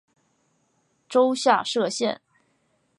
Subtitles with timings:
[1.07, 2.19] 州下设县。